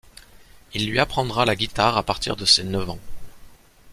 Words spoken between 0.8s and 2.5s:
lui apprendra la guitare à partir de